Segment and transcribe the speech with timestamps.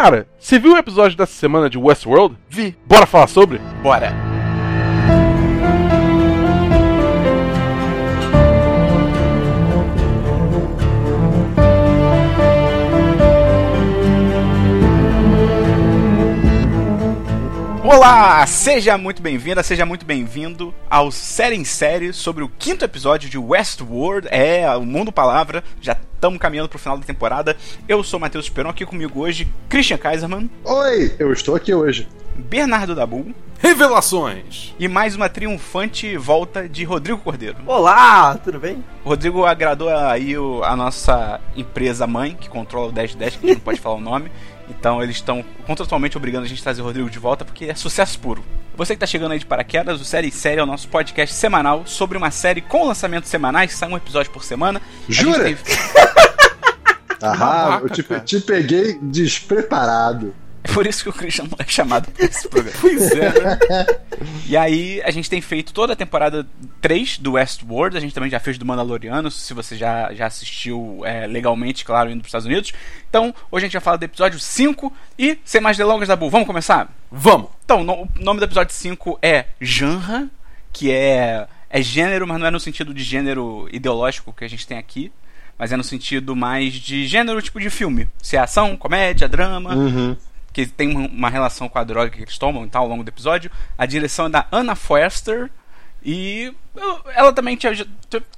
[0.00, 2.36] Cara, você viu o episódio dessa semana de Westworld?
[2.48, 2.78] Vi.
[2.86, 3.58] Bora falar sobre?
[3.82, 4.27] Bora.
[17.90, 23.30] Olá, seja muito bem-vinda, seja muito bem-vindo ao Série em Série sobre o quinto episódio
[23.30, 27.56] de Westworld, é o Mundo Palavra, já estamos caminhando para o final da temporada.
[27.88, 32.06] Eu sou Matheus Peron, aqui comigo hoje, Christian Kaiserman, Oi, eu estou aqui hoje.
[32.36, 34.72] Bernardo Dabu Revelações!
[34.78, 37.56] e mais uma triunfante volta de Rodrigo Cordeiro.
[37.66, 38.84] Olá, tudo bem?
[39.02, 43.48] O Rodrigo agradou aí o- a nossa empresa mãe, que controla o 1010, que a
[43.48, 44.30] gente não pode falar o nome.
[44.70, 47.74] Então eles estão contratualmente obrigando a gente a trazer o Rodrigo de volta, porque é
[47.74, 48.44] sucesso puro.
[48.76, 51.82] Você que tá chegando aí de paraquedas, o Série Série é o nosso podcast semanal
[51.84, 54.80] sobre uma série com lançamentos semanais, sai um episódio por semana.
[55.08, 55.48] Jura?
[57.20, 60.32] Aham, babaca, eu te, te peguei despreparado.
[60.64, 62.76] É por isso que o Christian não é chamado pra esse programa.
[62.80, 63.58] Pois é, né?
[64.46, 66.46] E aí, a gente tem feito toda a temporada
[66.80, 71.00] 3 do Westworld, a gente também já fez do Mandaloriano, se você já, já assistiu
[71.04, 72.72] é, legalmente, claro, indo pros Estados Unidos.
[73.08, 76.46] Então, hoje a gente vai falar do episódio 5 e, sem mais delongas, Dabu, vamos
[76.46, 76.88] começar?
[77.10, 77.50] Vamos!
[77.64, 80.28] Então, no- o nome do episódio 5 é Genre,
[80.72, 84.66] que é, é gênero, mas não é no sentido de gênero ideológico que a gente
[84.66, 85.12] tem aqui,
[85.58, 88.08] mas é no sentido mais de gênero tipo de filme.
[88.22, 90.16] Se é ação, comédia, drama, Uhum.
[90.66, 93.08] Que tem uma- relação com a droga que eles tomam e tal ao longo do
[93.08, 93.50] episódio.
[93.76, 95.50] A direção é da Anna Foerster
[96.04, 96.52] e
[97.14, 97.72] ela também tinha.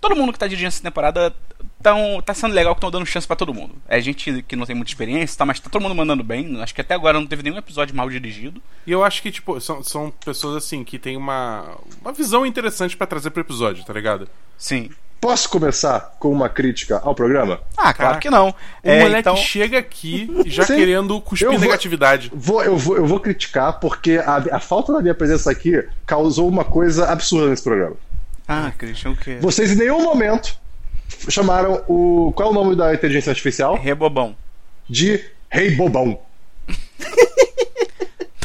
[0.00, 1.34] Todo mundo que tá dirigindo essa temporada
[1.82, 3.74] tão, tá sendo legal que estão dando chance pra todo mundo.
[3.88, 6.60] É gente que não tem muita experiência, tá, mas tá todo mundo mandando bem.
[6.62, 8.62] Acho que até agora não teve nenhum episódio mal dirigido.
[8.86, 12.96] E eu acho que, tipo, são, são pessoas assim que tem uma, uma visão interessante
[12.96, 14.28] pra trazer pro episódio, tá ligado?
[14.58, 14.90] Sim.
[15.20, 17.60] Posso começar com uma crítica ao programa?
[17.76, 18.48] Ah, claro que não.
[18.48, 20.76] O É, moleque então, chega aqui já Sim.
[20.76, 22.32] querendo cuspir Eu vou- negatividade.
[22.34, 25.72] Vou, eu, vou, eu vou criticar porque a, a falta da minha presença aqui
[26.06, 27.96] causou uma coisa absurda nesse programa.
[28.48, 29.36] Ah, Christian, o quê?
[29.40, 30.58] Vocês em nenhum momento
[31.28, 32.32] chamaram o.
[32.34, 33.76] Qual é o nome da inteligência artificial?
[33.76, 34.34] Rebobão.
[34.88, 36.18] De Rei Bobão.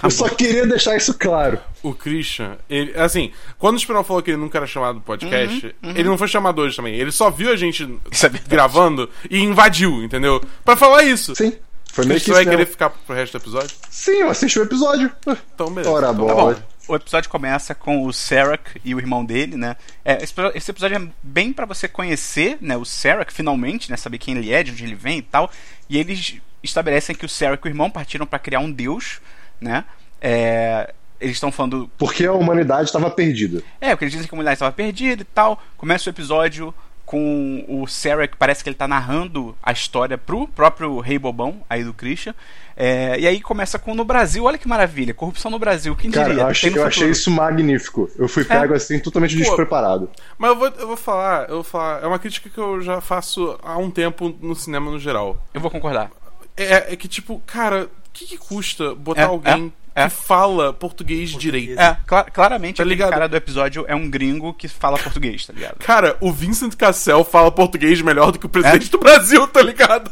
[0.06, 1.60] Eu só queria deixar isso claro.
[1.84, 5.76] O Christian, ele, assim, quando o Esperão falou que ele nunca era chamado no podcast,
[5.84, 6.96] Uhum, ele não foi chamado hoje também.
[6.96, 10.42] Ele só viu a gente é gravando e invadiu, entendeu?
[10.64, 11.36] Pra falar isso.
[11.36, 11.54] Sim.
[11.92, 13.76] Foi meio que Você isso vai querer ficar pro resto do episódio?
[13.90, 15.10] Sim, eu assisti o episódio.
[15.54, 15.90] Então, beleza.
[15.92, 16.66] Ora, Então, Tá bola.
[16.88, 19.76] O episódio começa com o Serac e o irmão dele, né?
[20.04, 24.38] É, esse, episódio- é bem pra você conhecer, né, o Serac finalmente, né, saber quem
[24.38, 25.50] ele é, de onde ele vem e tal.
[25.90, 29.20] E eles estabelecem que o Serac e o irmão partiram pra criar um deus,
[29.60, 29.86] né?
[30.22, 33.62] É, eles estão falando Porque a humanidade estava perdida.
[33.80, 35.62] é, porque eles dizem que a mulher estava perdida e tal.
[35.78, 36.74] Começa o episódio
[37.06, 41.62] com o Sarah, que parece que ele tá narrando a história pro próprio Rei Bobão,
[41.70, 42.34] aí do Christian.
[42.76, 46.30] É, e aí começa com no Brasil, olha que maravilha, corrupção no Brasil, quem Cara,
[46.30, 46.42] diria?
[46.42, 48.10] eu achei, eu achei isso magnífico.
[48.18, 49.44] Eu fui pego assim, totalmente Pô.
[49.44, 50.10] despreparado.
[50.38, 53.00] Mas eu vou, eu vou falar, eu vou falar, é uma crítica que eu já
[53.00, 55.42] faço há um tempo no cinema no geral.
[55.54, 56.12] Eu vou concordar.
[56.58, 60.10] É, é que, tipo, cara, que, que custa botar É, alguém é, é.
[60.10, 61.80] que fala português, direito?
[61.80, 63.12] É, cla- claramente Tá aquele ligado?
[63.12, 65.76] cara do episódio é um gringo que fala português, tá ligado?
[65.80, 68.52] Cara, o Vincent Cassel fala português melhor do que o É?
[68.52, 70.12] presidente do Brasil, tá ligado?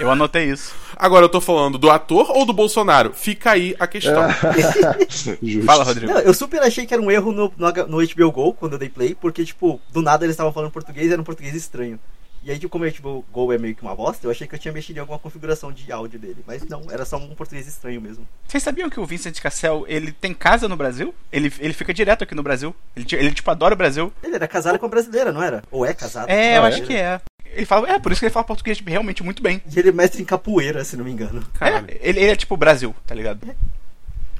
[0.00, 0.74] Eu anotei isso.
[0.96, 3.12] Agora eu tô falando do ator ou do Bolsonaro?
[3.12, 4.22] Fica aí a questão.
[5.42, 5.64] Justo.
[5.66, 6.12] Fala, Rodrigo.
[6.12, 8.78] Não, eu super achei que era um erro no, no, no HBO Go, quando eu
[8.78, 11.98] dei play, porque, tipo, do nada eles estavam falando português e era um português estranho.
[12.44, 14.54] E aí, tipo, como o HBO Go é meio que uma bosta, eu achei que
[14.54, 16.44] eu tinha mexido em alguma configuração de áudio dele.
[16.46, 18.28] Mas não, era só um português estranho mesmo.
[18.46, 21.14] Vocês sabiam que o Vincent Cassel, ele tem casa no Brasil?
[21.32, 22.74] Ele, ele fica direto aqui no Brasil.
[22.94, 24.12] Ele, ele tipo, adora o Brasil.
[24.22, 25.62] Ele era casado com a brasileira, não era?
[25.70, 26.28] Ou é casado?
[26.28, 26.86] É, eu Ah, acho é?
[26.86, 27.20] que é.
[27.46, 29.62] Ele fala, é, por isso que ele fala português realmente muito bem.
[29.74, 31.42] E ele é mestre em capoeira, se não me engano.
[31.60, 33.40] É, ele, ele é tipo Brasil, tá ligado?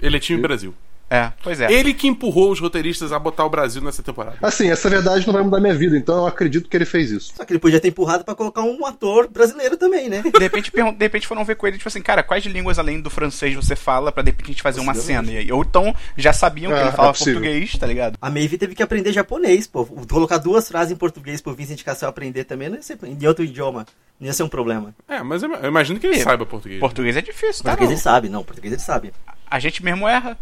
[0.02, 0.74] Ele é time Brasil.
[1.10, 1.70] É, pois é.
[1.72, 4.36] Ele que empurrou os roteiristas a botar o Brasil nessa temporada.
[4.42, 7.32] Assim, essa verdade não vai mudar minha vida, então eu acredito que ele fez isso.
[7.36, 10.22] Só que ele podia ter empurrado pra colocar um ator brasileiro também, né?
[10.22, 13.10] De repente, de repente foram ver com ele, tipo assim, cara, quais línguas além do
[13.10, 15.30] francês você fala pra de repente a gente fazer uma cena?
[15.30, 17.34] E aí, ou então já sabiam que Ah, ele é falava possível.
[17.40, 18.18] português, tá ligado?
[18.20, 19.84] A Maeve teve que aprender japonês, pô.
[19.86, 23.44] Colocar duas frases em português pro Vincent Cassel aprender também não ia ser, em outro
[23.44, 23.86] idioma.
[24.18, 24.94] Não ia ser um problema.
[25.08, 26.22] É, mas eu eu imagino que ele É.
[26.22, 26.80] saiba português.
[26.80, 27.70] Português é difícil, tá?
[27.70, 27.94] Português não?
[27.94, 29.12] ele sabe, não, português ele sabe.
[29.50, 30.38] A gente mesmo erra.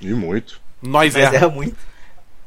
[0.00, 0.60] E muito.
[0.82, 1.36] Nós Mas é.
[1.36, 1.76] erra muito.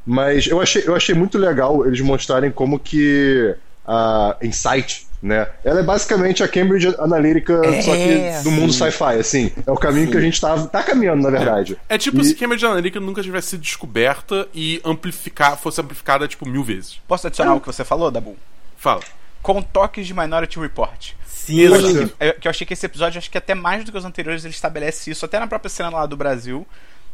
[0.05, 3.55] Mas eu achei, eu achei muito legal eles mostrarem como que
[3.85, 5.47] a Insight, né?
[5.63, 9.51] Ela é basicamente a Cambridge Analytica, É, só que do mundo sci-fi, assim.
[9.65, 11.77] É o caminho que a gente tá, tá caminhando, na verdade.
[11.87, 16.47] É tipo E- se Cambridge Analytica nunca tivesse sido descoberta e amplificar, fosse amplificada, tipo,
[16.47, 16.99] mil vezes.
[17.07, 18.35] Posso adicionar o que você falou, Dabu?
[18.77, 19.01] Fala.
[19.43, 21.11] com toques de Minority Report.
[21.27, 22.07] Sim, Eu achei
[22.39, 24.53] que eu achei que esse episódio, acho que até mais do que os anteriores, ele
[24.53, 26.65] estabelece isso, até na própria cena lá do Brasil,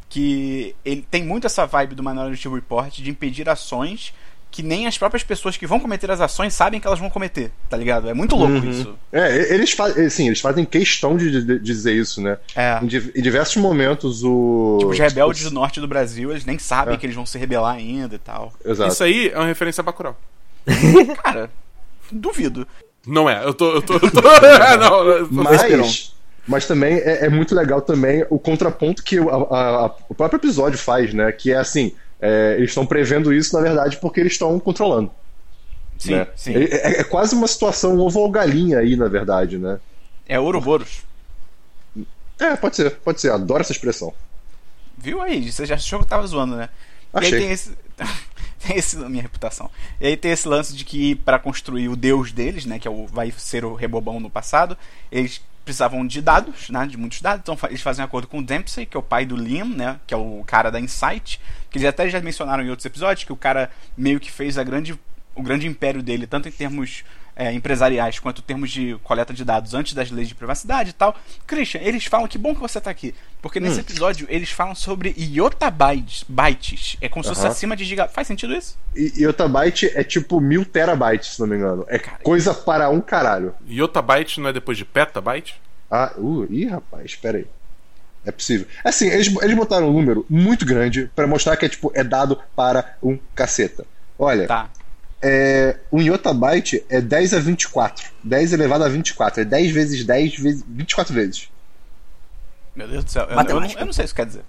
[0.09, 4.13] que ele tem muito essa vibe do Minority Report de impedir ações
[4.50, 7.51] que nem as próprias pessoas que vão cometer as ações sabem que elas vão cometer,
[7.69, 8.09] tá ligado?
[8.09, 8.69] É muito louco Uhum.
[8.69, 8.95] isso.
[9.12, 12.38] É, eles, fa sim, eles fazem questão de, de- de dizer isso, né?
[12.56, 12.80] É.
[12.81, 14.77] Em, di- em diversos momentos o.
[14.80, 16.98] Tipo, os rebeldes do norte do Brasil, eles nem sabem É.
[16.98, 18.53] que eles vão se rebelar ainda e tal.
[18.63, 18.92] Exato.
[18.94, 20.18] Isso aí é uma referência a Bacurau.
[21.24, 21.50] Cara,
[22.12, 22.65] duvido.
[23.06, 23.69] Não é, eu tô.
[23.74, 24.21] Eu tô, eu tô...
[24.80, 26.13] não, eu tô- Mas,
[26.47, 30.38] mas também é, é muito legal também o contraponto que o, a- a- o próprio
[30.39, 31.31] episódio faz, né?
[31.31, 35.11] Que é assim, é, eles estão prevendo isso, na verdade, porque eles estão controlando.
[35.97, 36.27] Sim, né?
[36.35, 36.55] sim.
[36.55, 39.79] É, é- é quase uma situação ovo ou galinha aí, na verdade, né?
[40.27, 41.01] É Ouroboros.
[42.39, 43.31] É, pode ser, pode ser.
[43.31, 44.13] Adoro essa expressão.
[44.97, 45.51] Viu aí?
[45.51, 46.69] Você já achou que eu tava zoando, né?
[47.13, 47.33] E Achei.
[47.33, 47.71] aí tem esse.
[48.65, 48.98] tem esse.
[48.98, 49.69] Minha reputação.
[50.00, 52.80] E aí tem esse lance de que para construir o deus deles, né?
[52.80, 54.77] Que é o, vai ser o Rebobão no passado,
[55.12, 56.86] eles precisavam de dados, né?
[56.86, 57.42] De muitos dados.
[57.42, 60.00] Então eles fazem um acordo com o Dempsey, que é o pai do Liam, né?
[60.07, 61.39] Que é o cara da Insight.
[61.69, 64.63] Que eles até já mencionaram em outros episódios, que o cara meio que fez a
[64.63, 64.98] grande,
[65.36, 67.03] o grande império dele, tanto em termos
[67.38, 71.16] é, empresariais quanto termos de coleta de dados antes das leis de privacidade e tal.
[71.45, 73.13] Christian, eles falam que bom que você tá aqui.
[73.42, 76.25] Porque nesse episódio eles falam sobre iotabytes.
[76.28, 76.98] Bytes.
[77.00, 78.07] É como se fosse acima de giga.
[78.07, 78.78] Faz sentido isso?
[78.95, 81.86] E, e Otabyte é tipo mil terabytes, se não me engano.
[81.88, 83.54] É coisa para um caralho.
[83.69, 85.62] Yottabyte não é depois de petabyte?
[85.89, 87.45] Ah, uh, ih, rapaz, espera aí.
[88.25, 88.68] É possível.
[88.84, 92.38] Assim, eles, eles botaram um número muito grande pra mostrar que é tipo é dado
[92.56, 93.86] para um caceta.
[94.19, 94.69] Olha, Tá.
[95.21, 98.11] É, um yottabyte é 10 a 24.
[98.23, 99.41] 10 elevado a 24.
[99.41, 101.49] É 10 vezes 10 vezes 24 vezes.
[102.75, 103.23] Meu Deus do céu.
[103.23, 104.43] Eu, eu, não, eu não sei o que isso quer dizer.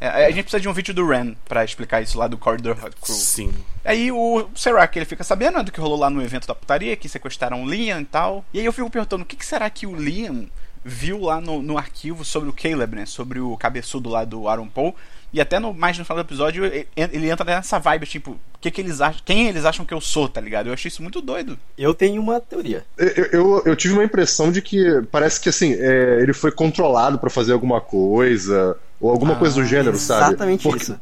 [0.00, 2.74] É, a gente precisa de um vídeo do Ren pra explicar isso lá do Corridor
[2.74, 3.14] Crew.
[3.14, 3.54] Sim.
[3.84, 6.96] Aí o Serac ele fica sabendo né, do que rolou lá no evento da putaria,
[6.96, 8.44] que sequestraram o Liam e tal.
[8.52, 10.48] E aí eu fico perguntando, o que, que será que o Liam
[10.84, 13.06] viu lá no, no arquivo sobre o Caleb, né?
[13.06, 14.96] Sobre o cabeçudo lá do Aaron Paul.
[15.32, 16.86] E até no, mais no final do episódio, ele,
[17.30, 20.28] entra nessa vibe, tipo, o que, que eles acham, quem eles acham que eu sou,
[20.28, 20.66] tá ligado?
[20.66, 21.58] Eu achei isso muito doido.
[21.78, 22.84] Eu tenho uma teoria.
[22.98, 27.18] Eu, eu, eu tive uma impressão de que parece que assim, é, ele foi controlado
[27.18, 30.28] pra fazer alguma coisa, ou alguma Ah, coisa do gênero, sabe?
[30.28, 31.00] exatamente Porque- isso.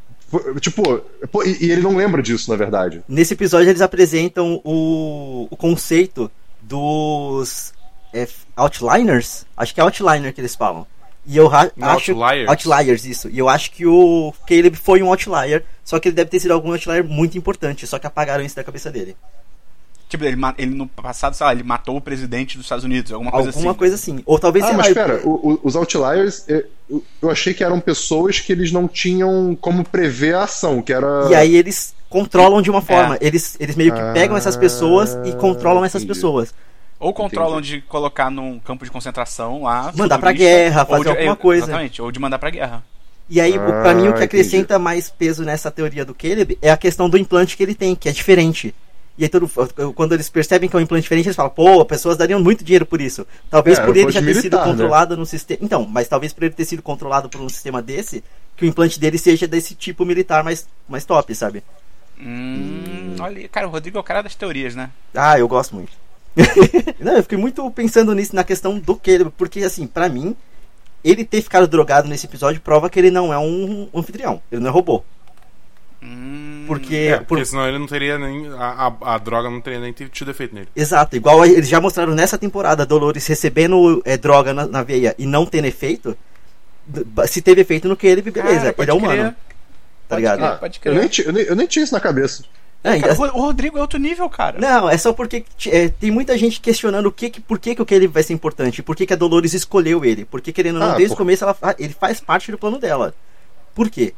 [0.61, 1.03] Tipo,
[1.45, 3.03] e, e ele não lembra disso, na verdade.
[3.09, 6.31] Nesse episódio eles apresentam o, o conceito
[6.63, 7.73] dos
[8.15, 9.45] é, outliners.
[9.57, 10.87] Acho que é outliner que eles falam.
[11.31, 11.73] E eu acho
[12.13, 12.49] outliers.
[12.49, 13.29] outliers isso.
[13.31, 16.53] E eu acho que o Caleb foi um outlier, só que ele deve ter sido
[16.53, 19.17] algum outlier muito importante, só que apagaram isso da cabeça dele.
[20.09, 23.31] Tipo, ele, ele no passado, sei lá, ele matou o presidente dos Estados Unidos, alguma
[23.31, 23.79] coisa Alguma assim.
[23.79, 24.23] coisa assim.
[24.27, 27.63] Ou talvez Ah, mas lá, pera, o- o- os outliers, é, eu, eu achei que
[27.63, 31.29] eram pessoas que eles não tinham como prever a ação, que era.
[31.31, 33.15] E aí eles controlam de uma forma.
[33.15, 33.19] É.
[33.25, 36.13] Eles, eles meio que pegam essas pessoas e controlam essas entendi.
[36.19, 36.53] pessoas.
[37.01, 39.91] Ou controlam de colocar num campo de concentração lá.
[39.97, 41.65] Mandar pra guerra, ou fazer de- alguma é, coisa.
[41.65, 42.85] Exatamente, ou de mandar pra guerra.
[43.29, 44.25] E aí, Ah, mim, o que entendi.
[44.25, 47.95] acrescenta mais peso nessa teoria do Caleb é a questão do implante que ele tem,
[47.97, 48.75] que é diferente.
[49.17, 49.49] E aí, todo,
[49.95, 52.85] quando eles percebem que é um implante diferente, eles falam, pô, pessoas dariam muito dinheiro
[52.87, 53.27] por isso.
[53.51, 54.73] Talvez É, por ele já ter implante sido militar, né?
[54.73, 55.61] controlado no sistema.
[55.63, 58.23] Então, mas talvez por ele ter sido controlado por um sistema desse,
[58.57, 61.63] que o implante dele seja desse tipo militar mais, mais top, sabe?
[62.19, 64.91] Hum, olha, aí, cara, o Rodrigo é o cara das teorias, né?
[65.15, 65.93] Ah, eu gosto muito.
[67.01, 70.35] Não, eu fiquei muito pensando nisso, na questão do Caleb, porque, assim, pra mim,
[71.05, 74.69] ele ter ficado drogado nesse episódio prova que ele não é um anfitrião, ele não
[74.69, 75.03] é robô.
[76.03, 78.49] Hum, Porque, É, por- porque senão ele não teria nem.
[78.55, 80.69] A, a, a droga não teria nem tido efeito nele.
[80.75, 85.27] Exato, igual eles já mostraram nessa temporada Dolores recebendo é, droga na, na veia e
[85.27, 86.17] não tendo efeito.
[87.29, 89.23] Se teve efeito no Caleb, beleza, cara, pode ele é humano.
[89.23, 89.37] crer, Tá
[90.09, 90.39] pode ligado?
[90.39, 90.99] crer, Ah, pode eu, crer.
[90.99, 92.45] nem, ti- eu, nem, eu nem tinha isso na cabeça.
[92.83, 94.59] É, Cara, o o Rodrigo é outro nível, cara.
[94.59, 97.83] não, é só porque é, tem muita gente questionando o que, que- por que, que
[97.83, 100.81] o Caleb vai ser importante, por que, que a Dolores escolheu ele, porque querendo ou
[100.81, 103.15] não, Ah, desde o começo ela, ele faz parte do plano dela.
[103.75, 104.15] Por quê?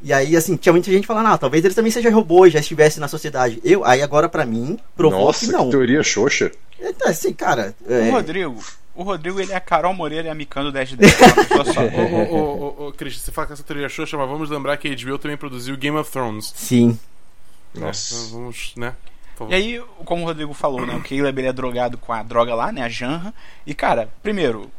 [0.00, 2.60] E aí, assim, tinha muita gente falando, ah, talvez ele também seja robô e já
[2.60, 3.60] estivesse na sociedade.
[3.64, 5.68] Eu, aí agora, pra mim, provou Nossa, que não.
[5.68, 6.50] teoria xoxa.
[6.80, 7.74] Então, assim, cara.
[7.84, 8.56] O é, Rodrigo,
[8.94, 11.20] o Rodrigo, ele é a Carol Moreira e a Mikando 10 de 10.
[11.20, 11.80] Uma pessoa só.
[11.82, 14.86] Ô, ô, ô, ô, Christian, você fala que essa teoria xoxa, mas vamos lembrar que
[14.86, 16.52] a HBO também produziu Game of Thrones.
[16.56, 16.96] Sim.
[17.86, 18.14] Nossa.
[18.14, 18.94] Então vamos, né?
[19.48, 20.94] E aí, como o Rodrigo falou, né?
[20.96, 22.82] O Caleb ele é drogado com a droga lá, né?
[22.82, 23.32] A Janra.
[23.64, 24.70] E, cara, primeiro,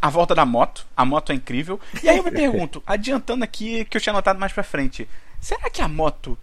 [0.00, 0.86] a volta da moto.
[0.96, 1.80] A moto é incrível.
[2.02, 5.08] E aí eu me pergunto, adiantando aqui que eu tinha notado mais pra frente,
[5.40, 6.36] será que a moto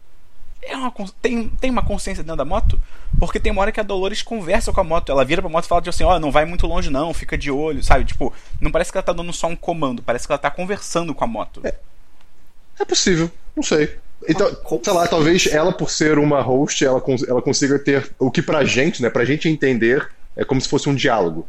[0.61, 0.91] é uma,
[1.21, 2.79] tem, tem uma consciência dentro da moto?
[3.19, 5.11] Porque tem uma hora que a Dolores conversa com a moto.
[5.11, 7.51] Ela vira pra moto e fala assim, ó, não vai muito longe não, fica de
[7.51, 8.05] olho, sabe?
[8.05, 11.13] Tipo, não parece que ela tá dando só um comando, parece que ela tá conversando
[11.13, 11.61] com a moto.
[12.79, 13.97] É possível, não sei.
[14.27, 14.49] Então,
[14.83, 18.41] sei lá, talvez ela, por ser uma host, ela, cons ela consiga ter o que
[18.41, 19.09] pra gente, né?
[19.09, 21.47] Pra gente entender, é como se fosse um diálogo.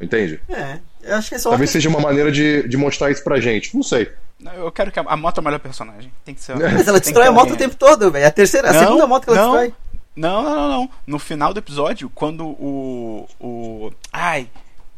[0.00, 0.40] Entende?
[0.48, 1.50] É, eu acho que é só.
[1.50, 3.74] Talvez seja uma maneira de, de mostrar isso pra gente.
[3.74, 4.10] Não sei.
[4.40, 6.12] Não, Eu quero que a, a moto é o melhor personagem.
[6.24, 6.56] Tem que ser.
[6.56, 8.26] Mas ela destrói a moto o tempo todo, velho.
[8.26, 9.50] A terceira, a Não, segunda moto que ela não.
[9.52, 9.74] destrói.
[10.16, 10.90] Não, não, não, não.
[11.06, 13.28] No final do episódio, quando o.
[13.40, 13.92] o.
[14.12, 14.48] Ai,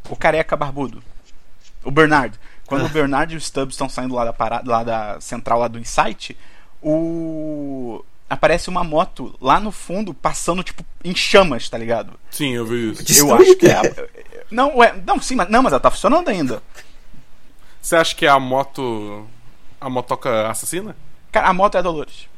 [0.09, 1.03] o careca barbudo.
[1.85, 2.39] O Bernard.
[2.67, 2.87] Quando Ah.
[2.87, 5.79] o Bernard e o Stubbs estão saindo lá da parada, lá da central lá do
[5.79, 6.37] Insight,
[6.83, 8.05] o.
[8.29, 12.19] Aparece uma moto lá no fundo passando, tipo, em chamas, tá ligado?
[12.31, 13.21] Sim, eu vi isso.
[13.25, 13.75] Eu acho que é.
[13.77, 13.83] a-
[14.51, 16.61] Não, ué, não, sim, mas, não, mas ela tá funcionando ainda.
[17.81, 19.27] Você acha que é a moto.
[19.81, 20.97] a motoca assassina?
[21.31, 22.29] Cara, a moto é a Dolores.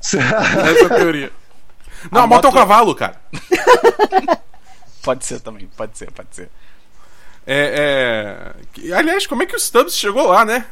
[0.00, 1.30] Essa é a teoria.
[2.12, 3.20] Não, a, A moto é um moto- cavalo, cara.
[5.02, 6.50] Pode ser também, pode ser, pode ser.
[7.46, 8.52] É,
[8.84, 8.94] é...
[8.94, 10.66] Aliás, como é que o Stubbs chegou lá, né?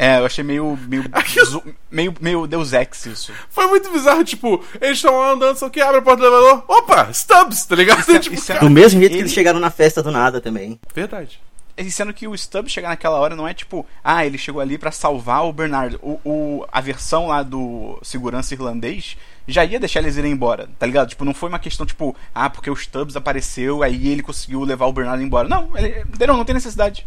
[0.00, 0.78] É, eu achei meio.
[0.86, 3.32] meio, Aquilo- meio, meio Deus Ex isso.
[3.50, 6.64] Foi muito bizarro, tipo, eles estão lá andando, só que abre a porta do elevador.
[6.68, 7.98] Opa, Stubbs, tá ligado?
[8.00, 10.00] Isso é- tipo, isso é- cara, Do mesmo jeito que Ele- eles chegaram na festa
[10.00, 10.78] do nada também.
[10.94, 11.40] Verdade.
[11.76, 14.76] E sendo que o Stubbs chegar naquela hora não é tipo, ah, ele chegou ali
[14.78, 15.96] pra salvar o Bernard.
[16.02, 19.16] O, o- a versão lá do segurança irlandês
[19.48, 21.08] já ia deixar eles irem embora, tá ligado?
[21.08, 24.86] Tipo, não foi uma questão tipo, ah, porque o Stubbs apareceu, aí ele conseguiu levar
[24.86, 25.48] o Bernard embora.
[25.48, 27.06] Não, ele, não, não tem necessidade.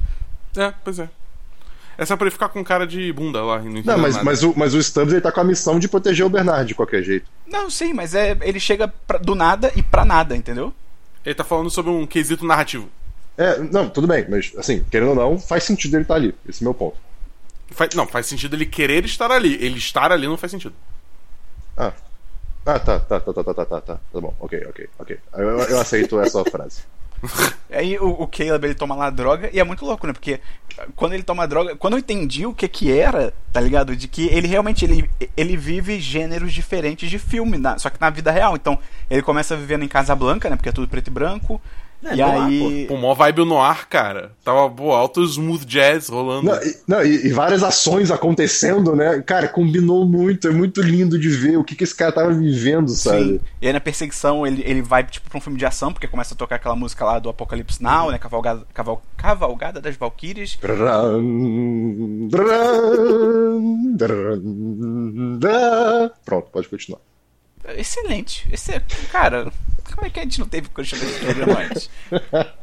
[0.58, 1.10] É, pois é.
[2.02, 3.60] É só pra ele ficar com cara de bunda lá.
[3.62, 4.26] e Não, Não, mas, nada.
[4.26, 6.74] mas, o, mas o Stubbs ele tá com a missão de proteger o Bernard de
[6.74, 7.30] qualquer jeito.
[7.46, 10.74] Não, sim, mas é ele chega pra- do nada e pra nada, entendeu?
[11.24, 12.90] Ele tá falando sobre um quesito narrativo.
[13.38, 16.34] É, não, tudo bem, mas assim, querendo ou não, faz sentido ele estar ali.
[16.50, 16.98] Esse é o meu ponto.
[17.70, 19.54] Faz- não, faz sentido ele querer estar ali.
[19.64, 20.74] Ele estar ali não faz sentido.
[21.78, 21.94] Ah.
[22.66, 24.00] Ah, tá, tá, tá, tá, tá, tá, tá, tá.
[24.12, 25.20] Tá bom, ok, ok, ok.
[25.36, 26.82] Eu, eu aceito essa frase.
[27.72, 30.14] Aí o, o Caleb ele toma lá droga e é muito louco, né?
[30.14, 30.40] Porque
[30.96, 33.96] quando ele toma droga, quando eu entendi o que que era, tá ligado?
[33.96, 38.10] De que ele realmente ele, ele vive gêneros diferentes de filme, na- só que na
[38.10, 38.56] vida real.
[38.56, 38.78] Então
[39.10, 40.56] ele começa vivendo em Casablanca, né?
[40.56, 41.62] Porque é tudo preto e branco.
[42.04, 42.86] É, e no ar, aí.
[42.88, 44.32] Pô, mó vibe no ar, cara.
[44.44, 46.48] Tava, pô, alto smooth jazz rolando.
[46.48, 49.22] Não, e, não, e, e várias ações acontecendo, né?
[49.22, 52.90] Cara, combinou muito, é muito lindo de ver o que, que esse cara tava vivendo,
[52.90, 53.24] sabe?
[53.24, 53.40] Sim.
[53.62, 56.34] E aí na perseguição ele, ele vai tipo pra um filme de ação, porque começa
[56.34, 58.18] a tocar aquela música lá do Apocalipse Now, né?
[58.18, 60.58] Cavalgada, caval, Cavalgada das Valkyries.
[66.26, 67.00] Pronto, pode continuar.
[67.78, 68.48] Excelente.
[68.52, 68.80] Esse é,
[69.12, 69.52] cara,
[69.94, 71.90] como é que a gente não teve crush nesse programa antes?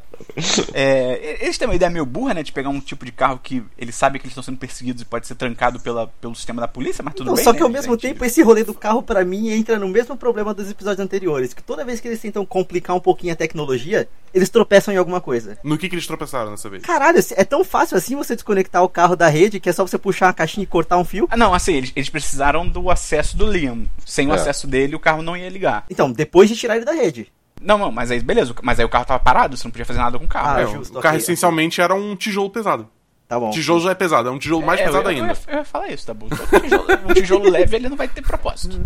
[0.73, 2.43] É, eles têm uma ideia meio burra, né?
[2.43, 5.05] De pegar um tipo de carro que eles sabem que eles estão sendo perseguidos e
[5.05, 7.45] pode ser trancado pela, pelo sistema da polícia, mas tudo Não, bem.
[7.45, 10.17] só né, que ao mesmo tempo, esse rolê do carro, pra mim, entra no mesmo
[10.17, 11.53] problema dos episódios anteriores.
[11.55, 15.21] Que toda vez que eles tentam complicar um pouquinho a tecnologia, eles tropeçam em alguma
[15.21, 15.59] coisa.
[15.65, 16.83] No que, que eles tropeçaram dessa vez?
[16.83, 19.99] Caralho, é tão fácil assim você desconectar o carro da rede que é só você
[19.99, 21.27] puxar uma caixinha e cortar um fio.
[21.31, 23.87] Ah, não, assim, eles, eles precisaram do acesso do Liam.
[24.05, 24.35] Sem o É.
[24.37, 25.85] acesso dele, o carro não ia ligar.
[25.91, 27.31] Então, depois de tirar ele da rede.
[27.61, 29.99] Não, não, mas aí beleza, mas aí o carro tava parado, você não podia fazer
[29.99, 30.59] nada com o carro.
[30.59, 32.89] Ah, É, justo, o carro essencialmente era um tijolo pesado.
[33.27, 33.51] Tá bom.
[33.51, 35.33] Tijolo já é pesado, é um tijolo mais É, pesado eu, eu, ainda.
[35.35, 36.29] ia- eu ia falar isso, tá bom?
[36.29, 38.81] Todo tijolo, um tijolo leve ele não vai ter propósito.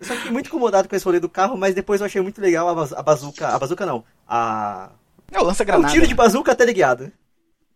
[0.00, 2.40] Eu só fiquei muito incomodado com esse rolê do carro, mas depois eu achei muito
[2.40, 3.48] legal a, baz- a bazuca.
[3.48, 4.04] A bazuca não.
[4.28, 4.90] A.
[5.30, 5.92] É o É um lança-granada.
[5.92, 7.10] tiro de bazuca teleguiado.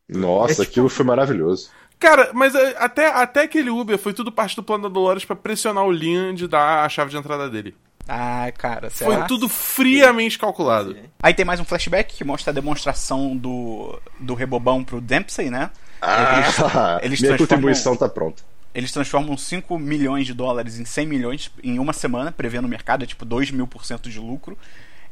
[0.09, 1.71] Nossa, É tipo- aquilo foi maravilhoso.
[1.99, 5.37] Cara, mas é, até, até aquele Uber foi tudo parte do plano da Dolores pra
[5.37, 7.77] pressionar o Liam de dar a chave de entrada dele.
[8.09, 9.11] Ah, cara, será?
[9.19, 10.97] Foi tudo friamente calculado.
[11.23, 15.71] Aí tem mais um flashback que mostra a demonstração do, do rebobão pro Dempsey, né?
[16.01, 18.43] Ah, eles minha transformam- contribuição tá pronta.
[18.75, 23.05] Eles transformam 5 milhões de dólares em 100 milhões em uma semana, prevendo o mercado,
[23.05, 24.57] é tipo 2 mil por cento de lucro.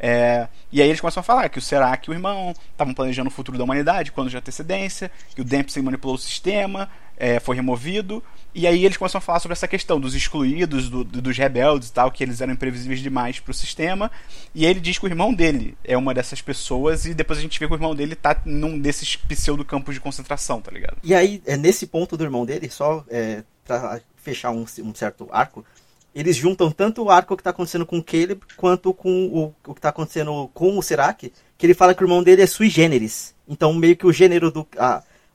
[0.02, 3.28] É, e aí eles começam a falar que o Serac e o irmão estavam planejando
[3.28, 6.88] o futuro da humanidade anos de antecedência, que o Dempsey manipulou o sistema,
[7.20, 8.20] é, foi removido.
[8.52, 11.88] E aí eles começam a falar sobre essa questão dos excluídos, do- do- dos rebeldes
[11.88, 14.10] e tal, que eles eram imprevisíveis demais pro sistema.
[14.52, 17.60] E ele diz que o irmão dele é uma dessas pessoas, e depois a gente
[17.60, 20.96] vê que o irmão dele tá num desses pseudo campos de concentração, tá ligado?
[21.04, 25.28] E aí, é nesse ponto do irmão dele, só é, pra fechar um, um certo
[25.30, 25.64] arco,
[26.12, 29.74] eles juntam tanto o arco que tá acontecendo com o Caleb, quanto com o, o
[29.74, 32.68] que tá acontecendo com o Serac, que ele fala que o irmão dele é sui
[32.68, 33.32] generis.
[33.48, 34.66] Então, meio que o gênero do.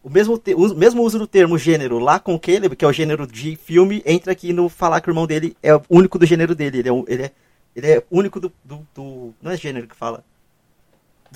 [0.05, 2.87] O mesmo, te- o mesmo uso do termo gênero lá com o Caleb, que é
[2.87, 6.19] o gênero de filme, entra aqui no falar que o irmão dele é o único
[6.19, 6.77] do gênero dele.
[6.77, 7.31] Ele é, o- ele é,
[7.75, 10.23] ele é único do, do, do- Não é gênero que fala.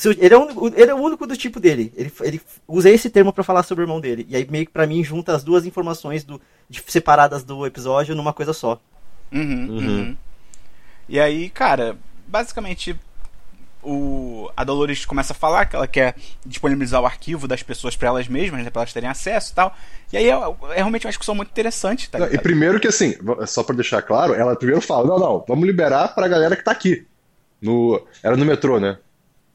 [0.06, 1.92] Ele é, o único, ele é o único do tipo dele.
[1.98, 4.26] Ele, ele usa esse termo pra falar sobre o irmão dele.
[4.30, 8.16] E aí, meio que pra mim, junta as duas informações do, de- separadas do episódio
[8.16, 8.80] numa coisa só.
[9.32, 10.18] Uhum, uhum.
[11.10, 11.98] E aí, cara,
[12.28, 12.96] basicamente
[13.84, 18.10] o, a Dolores começa a falar que ela quer disponibilizar o arquivo das pessoas para
[18.10, 19.76] elas mesmas, né, para elas terem acesso e tal.
[20.12, 23.16] E aí é, é realmente uma discussão muito interessante, tá Não, e primeiro que assim,
[23.48, 26.72] só para deixar claro, ela primeiro fala: não, não, vamos liberar pra galera que tá
[26.72, 27.06] aqui.
[27.62, 28.98] No, era no metrô, né?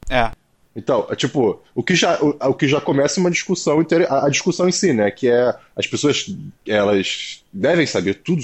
[0.09, 0.31] É.
[0.75, 3.79] Então, é tipo, o que já, o, o que já começa uma discussão,
[4.09, 5.09] a, a discussão em si, né?
[5.09, 6.35] Que é as pessoas,
[6.67, 8.41] elas devem saber tudo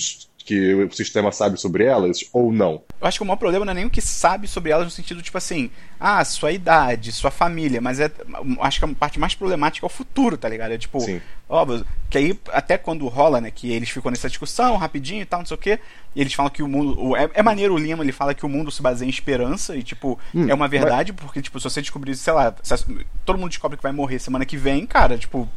[0.51, 2.83] que o sistema sabe sobre elas ou não.
[2.99, 4.91] Eu acho que o maior problema não é nem o que sabe sobre elas no
[4.91, 5.71] sentido, tipo assim,
[6.03, 8.11] ah, sua idade, sua família, mas é.
[8.59, 10.71] Acho que a parte mais problemática é o futuro, tá ligado?
[10.71, 11.21] É tipo, Sim.
[11.47, 15.41] óbvio, que aí até quando rola, né, que eles ficam nessa discussão rapidinho e tal,
[15.41, 15.79] não sei o quê,
[16.15, 16.99] e eles falam que o mundo.
[16.99, 19.75] O, é, é, maneiro o Lima, ele fala que o mundo se baseia em esperança,
[19.75, 21.21] e tipo, hum, é uma verdade, mas...
[21.21, 22.83] porque, tipo, se você descobrir, sei lá, se
[23.23, 25.47] todo mundo descobre que vai morrer semana que vem, cara, tipo,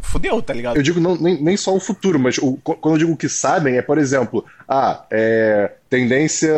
[0.00, 0.76] fudeu, tá ligado?
[0.76, 3.78] Eu digo não, nem, nem só o futuro, mas o, quando eu digo que sabem,
[3.78, 5.72] é, por exemplo, ah, é.
[5.88, 6.54] Tendência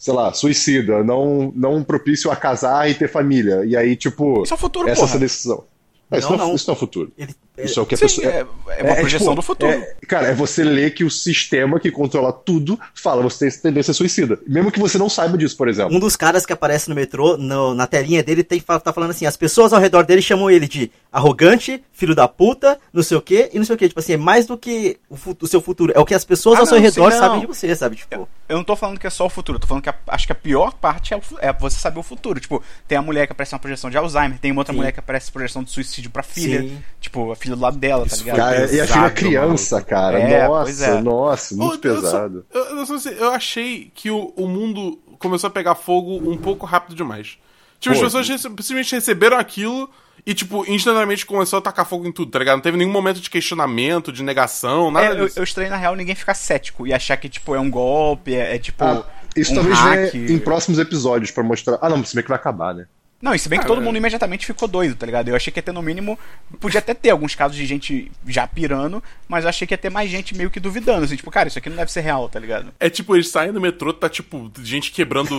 [0.00, 3.66] sei lá, suicida, não, não propício a casar e ter família.
[3.66, 4.42] E aí, tipo.
[4.42, 5.12] Isso é futuro, essa porra.
[5.12, 5.64] é a decisão.
[6.10, 6.54] Não, isso, não, não.
[6.54, 7.12] isso não é o futuro.
[7.18, 8.26] Ele, isso é o que a Sim, pessoa.
[8.26, 8.46] É,
[8.78, 9.72] é uma projeção tipo, do futuro.
[9.72, 13.92] é- cara, é você ler que o sistema que controla tudo fala você tem tendência
[13.94, 14.38] suicida.
[14.46, 15.94] Mesmo que você não saiba disso, por exemplo.
[15.94, 19.26] Um dos caras que aparece no metrô, no- na telinha dele, tem, tá falando assim:
[19.26, 23.20] as pessoas ao redor dele chamam ele de arrogante, filho da puta, não sei o
[23.22, 23.88] quê, e não sei o quê.
[23.88, 25.92] Tipo assim, é mais do que o, o seu futuro.
[25.94, 27.24] É o que as pessoas Ah, ao seu não, redor sim, não.
[27.26, 27.96] sabem de você, sabe?
[27.96, 29.94] Tipo, Eu não tô falando que é só o futuro, eu tô falando que a-
[30.08, 32.40] acho que a pior parte é, o é você saber o futuro.
[32.40, 34.78] Tipo, tem a mulher que aparece uma projeção de Alzheimer, tem uma outra Sim.
[34.78, 36.62] mulher que aparece projeção de suicídio pra filha.
[36.62, 36.78] Sim.
[37.00, 38.36] Tipo, a filha do lado dela, tá ligado?
[38.36, 39.90] Cara, e a filha pesado, criança, maluco.
[39.90, 40.18] cara.
[40.20, 41.00] É, nossa, é.
[41.02, 42.46] nossa, muito Eu- eu só- pesado.
[42.52, 46.64] Eu, eu, só eu achei que o, o mundo começou a pegar fogo um pouco
[46.66, 47.38] rápido demais.
[47.78, 49.88] Tipo, as Pô, pessoas rece- simplesmente receberam aquilo
[50.26, 52.56] e, tipo, instantaneamente começou a tacar fogo em tudo, tá ligado?
[52.56, 55.38] Não teve nenhum momento de questionamento, de negação, nada É, eu, disso.
[55.38, 58.54] eu estranho, na real, ninguém ficar cético e achar que, tipo, é um golpe, é,
[58.54, 58.84] é, tipo.
[58.84, 59.02] Ah,
[59.34, 60.12] isso um talvez hack.
[60.12, 61.78] venha em próximos episódios pra mostrar.
[61.80, 62.84] Ah, não, se bem que vai acabar, né?
[63.20, 63.84] Não, e se bem que Ah, todo é.
[63.84, 65.28] mundo imediatamente ficou doido, tá ligado?
[65.28, 66.18] Eu achei que ia ter no mínimo.
[66.58, 69.90] Podia até ter alguns casos de gente já pirando, mas eu achei que ia ter
[69.90, 71.04] mais gente meio que duvidando.
[71.04, 72.72] Assim, tipo, cara, isso aqui não deve ser real, tá ligado?
[72.80, 75.34] É tipo, eles saem do metrô, tá tipo, gente quebrando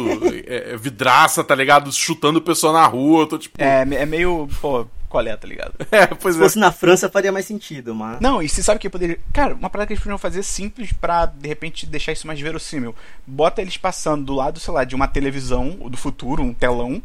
[0.46, 1.92] é, é, vidraça, tá ligado?
[1.92, 3.62] Chutando pessoa na rua, eu tô tipo.
[3.62, 4.48] É, é meio.
[4.62, 5.74] Pô, qual é, tá ligado?
[5.92, 6.44] É, pois se é.
[6.44, 8.20] fosse na França faria mais sentido, mas.
[8.22, 9.20] Não, e você sabe o que poderia.
[9.34, 12.96] Cara, uma parada que eles poderiam fazer simples pra, de repente, deixar isso mais verossímil.
[13.28, 17.02] Bota eles passando do lado, sei lá, de uma televisão do futuro, um telão,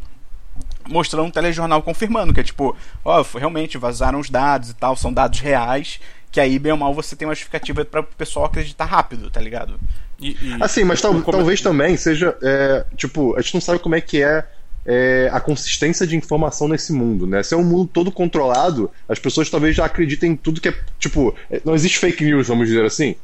[0.89, 4.97] mostrando um telejornal confirmando que é tipo, ó, foi- realmente vazaram os dados e tal,
[4.97, 5.99] são dados reais,
[6.31, 9.41] que aí, bem ou mal, você tem uma justificativa pra o pessoal acreditar rápido, tá
[9.41, 9.79] ligado?
[10.21, 12.37] E- e- Assim, mas tal- o come- talvez também seja.
[12.43, 14.47] é, tipo, a gente não sabe como é que é,
[14.89, 17.43] é, a consistência de informação nesse mundo, né?
[17.43, 20.75] Se é um mundo todo controlado, as pessoas talvez já acreditem em tudo que é.
[20.99, 23.17] Tipo, é, não existe fake news, vamos dizer assim.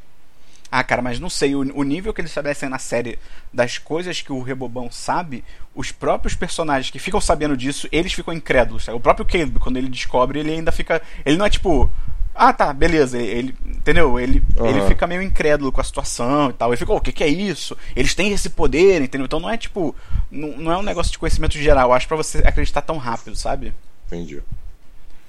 [0.75, 3.19] Ah, cara, mas não sei, o, o nível que eles estabelecem na série
[3.53, 8.33] das coisas que o Rebobão sabe, os próprios personagens que ficam sabendo disso, eles ficam
[8.33, 8.85] incrédulos.
[8.85, 8.97] Sabe?
[8.97, 11.03] O próprio Caleb, quando ele descobre, ele ainda fica.
[11.27, 11.91] Ele não é tipo.
[12.35, 13.19] Ah, tá, beleza.
[13.19, 14.19] Ele, entendeu?
[14.19, 14.67] Ele, Aham.
[14.71, 16.71] ele fica meio incrédulo com a situação e tal.
[16.71, 17.77] Ele fica, "Oh, o que, que é isso?
[17.95, 19.27] Eles têm esse poder, entendeu?
[19.27, 19.95] Então não é tipo.
[20.31, 23.37] Não, não é um negócio de conhecimento geral, eu acho, pra você acreditar tão rápido,
[23.37, 23.75] sabe?
[24.07, 24.43] Entendi.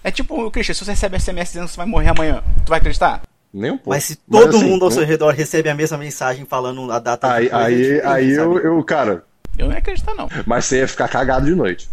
[0.02, 2.78] É tipo, Christian, se você recebe SMS dizendo que você vai morrer amanhã, tu vai
[2.80, 3.22] acreditar?
[3.54, 3.92] Nem um pouco.
[3.92, 4.96] Mas se todo assim, mundo ao né?
[4.96, 8.60] seu redor recebe a mesma mensagem falando a data Aí, coisa, aí, tipo, aí eu,
[8.60, 9.24] eu, cara,
[9.58, 10.28] Eu não ia acreditar, não.
[10.46, 11.88] mas você ia ficar cagado de noite.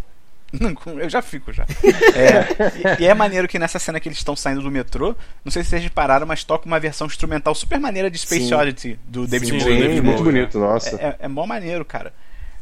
[0.98, 1.64] Eu já fico já.
[2.14, 5.52] É, e, e é maneiro que nessa cena que eles estão saindo do metrô, não
[5.52, 8.54] sei se vocês repararam, mas toca uma versão instrumental super maneira de Space Sim.
[8.54, 9.78] Oddity do David Sim, Bowie.
[9.78, 10.32] David Sim, Bowie, muito né?
[10.32, 10.96] bonito, nossa.
[10.96, 12.12] É, é, é mó maneiro, cara.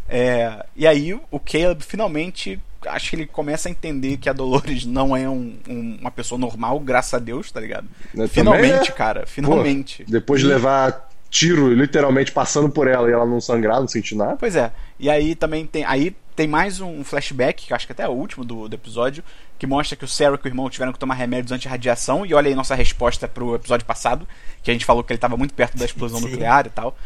[0.09, 4.85] É, e aí o Caleb finalmente acho que ele começa a entender que a Dolores
[4.85, 7.85] não é um- um- uma pessoa normal, graças a Deus, tá ligado?
[8.15, 8.95] Né, também Finalmente, é.
[8.95, 10.05] cara, finalmente.
[10.05, 14.15] Pô, depois de levar tiro, literalmente passando por ela e ela não sangrar, não sentir
[14.15, 14.37] nada.
[14.37, 14.73] Pois é.
[14.99, 15.85] E aí também tem.
[15.85, 18.75] Aí tem mais um flashback, que eu acho que até é o último do, do
[18.75, 19.23] episódio,
[19.59, 22.25] que mostra que o Sarah e o irmão tiveram que tomar remédios anti-radiação.
[22.25, 24.27] E olha aí nossa resposta pro episódio passado,
[24.63, 26.31] que a gente falou que ele estava muito perto da explosão Sim.
[26.31, 26.97] nuclear e tal.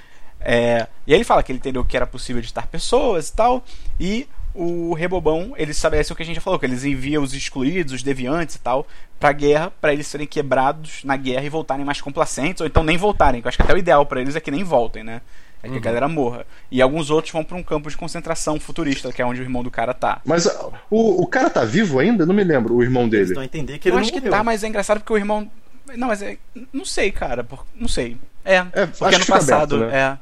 [0.40, 3.64] É, e aí ele fala que ele entendeu que era possível editar pessoas e tal.
[3.98, 7.32] E o Rebobão, eles estabelecem o que a gente já falou, que eles enviam os
[7.34, 8.86] excluídos, os deviantes e tal,
[9.18, 12.96] pra guerra, pra eles serem quebrados na guerra e voltarem mais complacentes, ou então nem
[12.96, 15.20] voltarem, que eu acho que até o ideal pra eles é que nem voltem, né?
[15.64, 16.44] É que a galera morra.
[16.72, 19.62] E alguns outros vão pra um campo de concentração futurista, que é onde o irmão
[19.62, 20.20] do cara tá.
[20.24, 22.26] Mas ah, o, o cara tá vivo ainda?
[22.26, 23.32] Não me lembro, o irmão dele.
[23.44, 24.38] entender que Eu ele acho não que morreu.
[24.38, 25.48] tá, mas é engraçado porque o irmão.
[25.96, 26.36] Não, mas é.
[26.72, 27.44] Não sei, cara.
[27.44, 28.16] por- Não sei.
[28.44, 29.76] É, É, porque acho ano que fica passado.
[29.84, 30.18] aberto, É.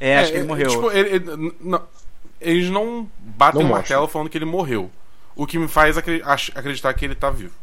[0.00, 0.68] É, acho que ele é, morreu.
[0.68, 1.82] tipo, ele- ele- não-
[2.44, 4.90] eles não batem Não o martelo falando que ele morreu.
[5.34, 7.54] O que me faz acreditar que ele tá vivo.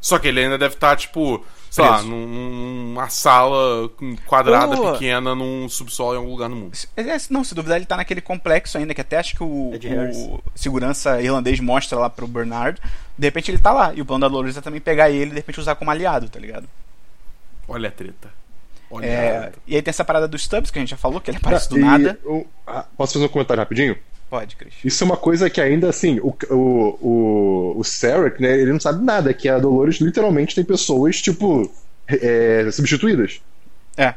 [0.00, 2.08] Só que ele ainda deve estar, tipo, sei lá, Preso.
[2.08, 3.88] numa sala
[4.26, 4.92] quadrada, Oh.
[4.92, 6.76] pequena, num subsolo em algum lugar no mundo.
[6.96, 9.70] É, é, Não, se duvidar, ele tá naquele complexo ainda, que até acho que o,
[9.82, 10.16] Harris.
[10.16, 12.80] o segurança irlandês mostra lá pro Bernard.
[13.16, 13.92] De repente ele tá lá.
[13.94, 16.28] E o plano da Dolores é também pegar ele e de repente usar como aliado,
[16.30, 16.66] tá ligado?
[17.68, 18.32] Olha a treta.
[19.02, 21.38] É, e aí tem essa parada dos Stubbs, que a gente já falou, que ele
[21.38, 22.18] aparece do E nada.
[22.24, 23.96] eu- ah, posso fazer um comentário rapidinho?
[24.28, 24.74] Pode, Cris.
[24.84, 28.78] Isso é uma coisa que ainda, assim, o, o, o, o Sarek, né, ele não
[28.80, 31.70] sabe nada, que a Dolores literalmente tem pessoas, tipo,
[32.08, 33.40] é, substituídas.
[33.96, 34.14] É.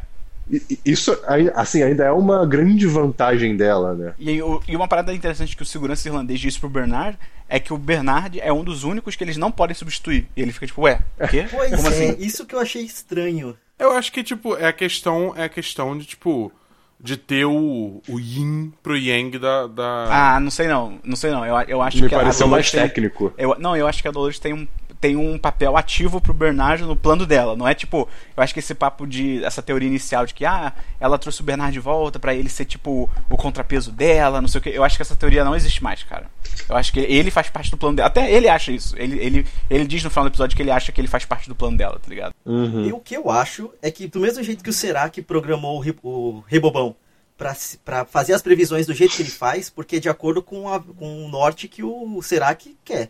[0.51, 1.17] E- Isso,
[1.55, 4.13] assim, ainda é uma grande vantagem dela, né?
[4.19, 7.17] E, e uma parada interessante que o segurança irlandês disse pro Bernard
[7.49, 10.27] é que o Bernard é um dos únicos que eles não podem substituir.
[10.36, 11.45] E ele fica tipo, ué, o quê?
[11.51, 12.15] Pois Como é, assim?
[12.19, 13.55] isso que eu achei estranho.
[13.79, 16.51] Eu acho que, tipo, é a questão, é a questão de, tipo,
[16.99, 19.67] de ter o, o yin pro yang da.
[19.67, 20.07] da...
[20.36, 20.99] Ah, não sei não.
[21.03, 21.45] Não sei não.
[21.45, 23.33] Eu, eu acho Me que a pareceu mais tem- técnico.
[23.38, 24.67] Eu, não, eu acho que a Dolores tem um,
[25.03, 27.57] tem um papel ativo pro Bernard no plano dela.
[27.57, 28.07] Não é tipo.
[28.37, 29.43] Eu acho que esse papo de.
[29.43, 32.63] Essa teoria inicial de que, ah, ela trouxe o Bernard de volta pra ele ser
[32.63, 34.69] tipo o contrapeso dela, não sei o que.
[34.69, 36.31] Eu acho que essa teoria não existe mais, cara.
[36.69, 38.07] Eu acho que ele faz parte do plano dela.
[38.07, 38.95] Até ele acha isso.
[38.97, 41.49] Ele, ele, ele diz no final do episódio que ele acha que ele faz parte
[41.49, 42.33] do plano dela, tá ligado?
[42.45, 42.85] Uhum.
[42.85, 45.79] E o que eu acho é que, do mesmo jeito que o Serac programou o,
[45.81, 46.95] Re- o Rebobão
[47.37, 50.79] pra fazer as previsões do jeito que ele faz, porque é de acordo com, a-
[50.79, 53.09] com o norte que o Serac quer.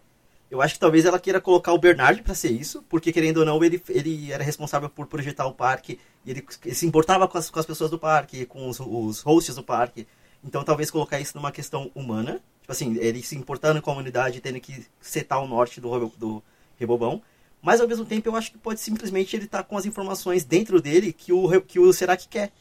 [0.54, 3.46] Eu acho que talvez ela queira colocar o Bernard pra ser isso, porque querendo ou
[3.46, 7.40] não, ele, ele era responsável por projetar o parque, e ele, ele se importava com
[7.40, 10.06] as, com as pessoas do parque, com os, os hosts do parque.
[10.44, 14.42] Então talvez colocar isso numa questão humana, tipo assim, ele se importando com a humanidade,
[14.42, 16.44] tendo que setar o norte do, do
[16.78, 17.20] Rebobão.
[17.60, 20.80] Mas ao mesmo tempo eu acho que pode simplesmente ele estar com as informações dentro
[20.80, 22.52] dele que o, que o Serac quer.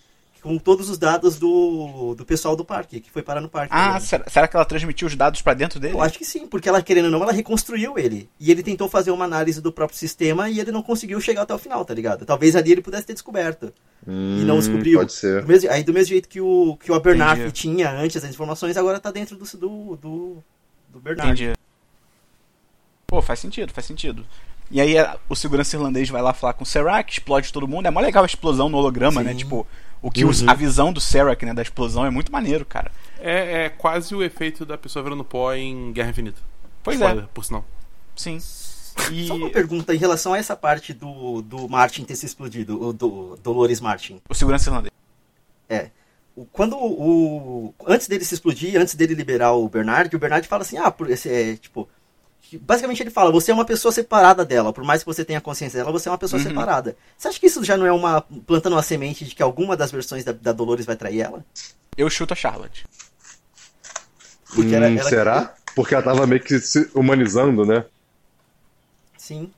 [0.42, 3.72] Com todos os dados do, do pessoal do parque, que foi parar no parque.
[3.72, 4.00] Ah, né?
[4.00, 5.94] será, será que ela transmitiu os dados pra dentro dele?
[5.94, 8.28] Eu acho que sim, porque ela, querendo ou não, ela reconstruiu ele.
[8.40, 11.54] E ele tentou fazer uma análise do próprio sistema e ele não conseguiu chegar até
[11.54, 12.26] o final, tá ligado?
[12.26, 13.72] Talvez ali ele pudesse ter descoberto.
[14.04, 14.10] e
[14.44, 14.98] não Hum, descobriu.
[14.98, 15.42] Pode ser.
[15.42, 17.52] Do mesmo- aí do mesmo jeito que o, que o Abernathy Entendi.
[17.52, 20.36] tinha antes as informações, agora tá dentro do, do, do,
[20.88, 21.30] do Bernard.
[21.40, 21.56] Entendi.
[23.06, 24.26] Pô, faz sentido, faz sentido.
[24.70, 24.94] E aí
[25.28, 27.86] o segurança irlandês vai lá falar com o Serac, explode todo mundo.
[27.86, 29.26] É mó legal a explosão no holograma, Sim.
[29.28, 29.34] né?
[29.34, 29.66] Tipo,
[30.02, 32.90] o que os- a visão do Serac, né, da explosão é muito maneiro, cara.
[33.20, 36.40] É, é quase o efeito da pessoa virando pó em Guerra Infinita.
[36.82, 37.64] Pois Spoiler, é, por sinal.
[38.16, 38.38] sim.
[39.10, 42.78] E Só uma pergunta em relação a essa parte do, do Martin ter se explodido,
[42.88, 44.20] o do Dolores Martin.
[44.28, 44.92] o segurança irlandês.
[45.68, 45.88] É.
[46.36, 47.72] O- Quando o.
[47.86, 51.08] Antes dele se explodir, antes dele liberar o Bernard, o Bernard fala assim: ah, por
[51.10, 51.88] esse é tipo.
[52.60, 55.78] Basicamente ele fala, você é uma pessoa separada dela, por mais que você tenha consciência
[55.78, 56.48] dela, você é uma pessoa Uhum.
[56.48, 56.96] separada.
[57.16, 58.20] Você acha que isso já não é uma.
[58.46, 61.44] plantando uma semente de que alguma das versões da, da Dolores vai trair ela?
[61.96, 62.84] Eu chuto a Charlotte.
[64.54, 65.54] Porque Hum, ela- ela- será?
[65.74, 67.84] Porque ela tava meio que se humanizando, né?
[69.16, 69.50] Sim.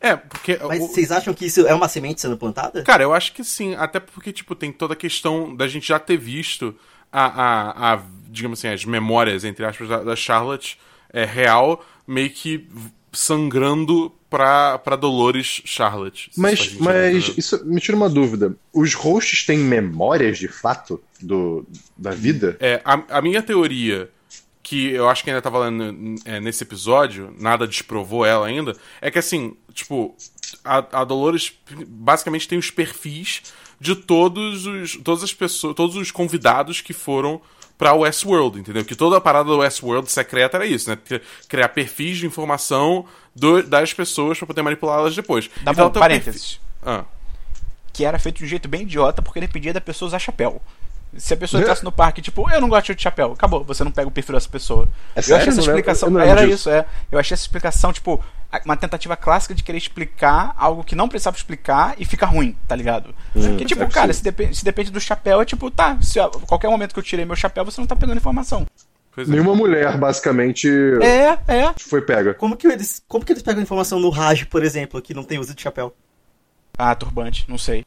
[0.00, 0.58] É, porque.
[0.68, 2.82] Mas o- vocês acham que isso é uma semente sendo plantada?
[2.82, 3.74] Cara, eu acho que sim.
[3.74, 6.74] Até porque, tipo, tem toda a questão da gente já ter visto
[7.10, 10.78] a, a, a digamos assim, as memórias, entre aspas, da, da Charlotte
[11.12, 12.68] é, real, meio que
[13.12, 16.30] sangrando pra, pra Dolores Charlotte.
[16.36, 18.54] Mas, mas isso me tira uma dúvida.
[18.72, 21.66] Os hosts têm memórias de fato do,
[21.96, 22.56] da vida?
[22.60, 24.10] É, a, a minha teoria,
[24.62, 29.10] que eu acho que ainda tá valendo é, nesse episódio, nada desprovou ela ainda, é
[29.10, 30.14] que assim, tipo,
[30.64, 31.52] a, a Dolores
[31.86, 33.42] basicamente tem os perfis
[33.80, 34.96] de todos os.
[34.96, 35.74] todas as pessoas.
[35.74, 37.40] todos os convidados que foram
[37.78, 38.84] pra Westworld, entendeu?
[38.84, 40.96] Que toda a parada do Westworld secreta era isso, né?
[41.04, 45.50] Cri- Criar perfis de informação do- das pessoas pra poder manipulá-las depois.
[45.62, 46.58] Dá Então, o parênteses.
[46.82, 47.04] perfil- Ah.
[47.92, 50.60] Que era feito de um jeito bem idiota porque dependia da pessoa usar chapéu.
[51.16, 51.62] Se a pessoa É.
[51.62, 54.34] entrasse no parque, tipo, eu não gosto de chapéu, acabou, você não pega o perfil
[54.34, 54.88] dessa pessoa.
[55.14, 55.36] É eu sério?
[55.38, 56.10] achei essa não explicação.
[56.10, 56.54] não Era disso.
[56.54, 56.84] isso, é.
[57.10, 58.22] Eu achei essa explicação, tipo,
[58.64, 62.76] uma tentativa clássica de querer explicar algo que não precisava explicar e fica ruim, tá
[62.76, 63.14] ligado?
[63.32, 66.28] Porque, tipo, é cara, se, depe- se depende do chapéu, é tipo, tá, se a
[66.28, 68.66] qualquer momento que eu tirei meu chapéu, você não tá pegando informação.
[69.14, 69.32] Pois é.
[69.32, 70.68] Nenhuma mulher, basicamente,
[71.02, 71.72] É, é.
[71.78, 72.34] foi pega.
[72.34, 73.02] Como que eles.
[73.08, 75.94] Como que eles pegam informação no Raj, por exemplo, que não tem uso de chapéu?
[76.76, 77.86] Ah, turbante, não sei.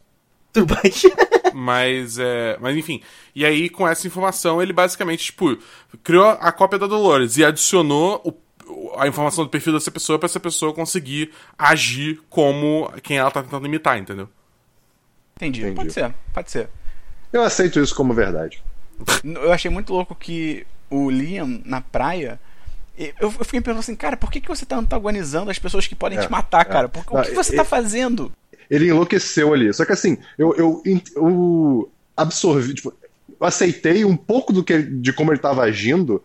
[0.52, 1.08] Turbante.
[1.54, 3.02] Mas, é, mas enfim.
[3.36, 5.58] E aí, com essa informação, ele basicamente, tipo,
[6.04, 10.20] criou a cópia da Dolores e adicionou o- o- a informação do perfil dessa pessoa
[10.20, 14.28] pra essa pessoa conseguir agir como quem ela tá tentando imitar, entendeu?
[15.36, 15.62] Entendi.
[15.62, 15.76] Entendi.
[15.76, 16.70] Pode ser, pode ser.
[17.32, 18.62] Eu aceito isso como verdade.
[19.24, 22.40] Eu achei muito louco que o Liam, na praia,
[23.20, 26.18] eu, fiquei pensando assim, cara, por que, que você tá antagonizando as pessoas que podem
[26.18, 26.66] É, te matar, é.
[26.66, 26.90] cara?
[26.90, 28.32] Por- o Não, que você e- tá fazendo?
[28.70, 29.74] Ele enlouqueceu ali.
[29.74, 30.84] Só que assim, eu, eu,
[31.16, 32.94] eu absorvi, tipo,
[33.40, 36.22] eu aceitei um pouco do que de como ele estava agindo,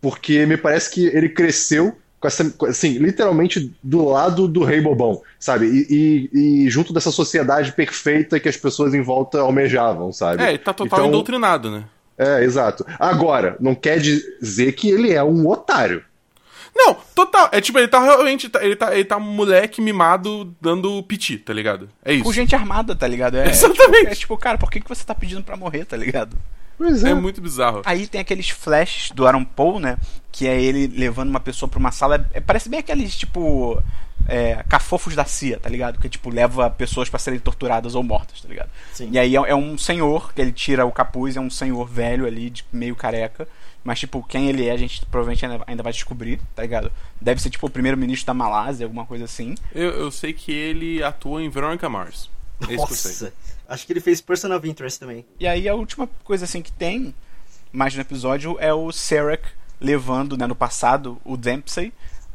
[0.00, 5.20] porque me parece que ele cresceu com essa, assim, literalmente do lado do rei bobão,
[5.38, 5.66] sabe?
[5.66, 10.42] E, e- e junto dessa sociedade perfeita que as pessoas em volta almejavam, sabe?
[10.42, 11.84] É, ele tá total Então- doutrinado, né?
[12.18, 12.84] É, exato.
[12.98, 16.02] Agora, não quer dizer que ele é um otário.
[16.76, 17.48] Não, total.
[17.52, 18.50] É tipo, ele tá realmente.
[18.60, 21.88] Ele tá, ele tá moleque mimado dando piti, tá ligado?
[22.04, 22.24] É isso.
[22.24, 23.38] Com gente armada, tá ligado?
[23.38, 23.98] É, Exatamente.
[24.00, 26.36] Tipo, é tipo, cara, por que, que você tá pedindo pra morrer, tá ligado?
[26.78, 27.80] Pois É muito bizarro.
[27.86, 29.96] Aí tem aqueles flashes do Aaron Paul, né?
[30.30, 32.28] Que é ele levando uma pessoa pra uma sala.
[32.34, 33.82] é- parece bem aqueles, tipo.
[34.28, 35.98] É, cafofos da CIA, tá ligado?
[35.98, 38.70] Que, tipo, leva pessoas pra serem torturadas ou mortas, tá ligado?
[38.92, 39.08] Sim.
[39.12, 42.26] E aí é, é um senhor, que ele tira o capuz, é um senhor velho
[42.26, 43.46] ali, de meio careca.
[43.84, 46.90] Mas, tipo, quem ele é, a gente provavelmente ainda, ainda vai descobrir, tá ligado?
[47.20, 49.54] Deve ser, tipo, o primeiro-ministro da Malásia, alguma coisa assim.
[49.72, 52.28] Eu, eu sei que ele atua em Veronica Mars.
[52.68, 52.74] É.
[52.74, 53.32] Nossa.
[53.68, 55.24] Acho que ele fez Person of Interest também.
[55.38, 57.14] E aí a última coisa assim que tem
[57.72, 59.46] mais no episódio é o Serac
[59.80, 61.92] levando, né, no passado, o Dempsey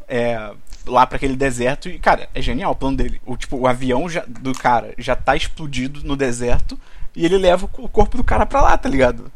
[0.08, 0.54] é,
[0.86, 3.22] lá pra aquele deserto e, cara, é genial o plano dele.
[3.26, 6.80] O, tipo, o avião já- do cara já tá explodido no deserto
[7.16, 9.32] e ele leva o corpo do cara pra lá, tá ligado?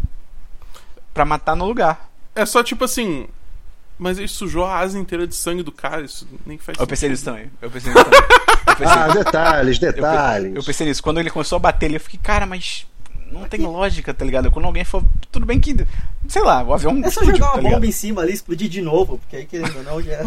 [1.13, 2.09] Pra matar no lugar.
[2.35, 3.27] É só tipo assim.
[3.97, 7.07] Mas ele sujou a asa inteira de sangue do cara, isso nem faz Eu pensei
[7.09, 7.11] sentido.
[7.11, 7.51] nisso também.
[7.61, 8.19] Eu pensei nisso também.
[8.67, 10.55] Eu pensei, Ah, detalhes, eu detalhes.
[10.55, 11.01] eu pensei nisso.
[11.03, 12.85] Quando ele começou a bater, eu fiquei, cara, mas
[13.39, 14.49] não tem lógica, tá ligado?
[14.51, 15.03] Quando alguém for.
[15.31, 15.75] Tudo bem que.
[16.27, 16.97] Sei lá, o avião.
[16.99, 17.73] É só explodiu, jogar uma tá ligado?
[17.73, 20.19] bomba em cima ali, explodir de novo, porque aí querendo ou não já.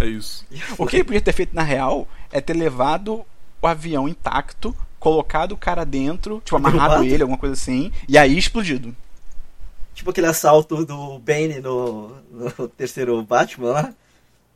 [0.00, 0.44] É isso.
[0.76, 3.24] O que ele podia ter feito na real é ter levado
[3.62, 7.04] o avião intacto, colocado o cara dentro, tipo, amarrado Derrubado?
[7.04, 8.94] ele, alguma coisa assim, e aí explodido.
[9.94, 13.94] Tipo aquele assalto do Bane no, no terceiro Batman lá.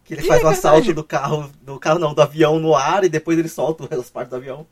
[0.05, 0.93] Que ele faz é o assalto verdade.
[0.93, 1.51] do carro.
[1.63, 4.67] Do carro não, do avião no ar e depois ele solta as partes do avião.